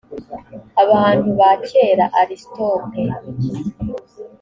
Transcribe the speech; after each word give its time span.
abantu 0.83 1.27
ba 1.39 1.51
kera 1.67 2.05
aristote 2.21 3.01